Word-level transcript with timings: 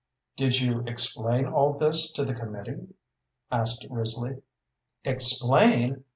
"Did 0.35 0.59
you 0.59 0.79
explain 0.87 1.45
all 1.45 1.73
this 1.77 2.09
to 2.13 2.25
the 2.25 2.33
committee?" 2.33 2.95
asked 3.51 3.85
Risley. 3.87 4.41
"Explain? 5.03 6.05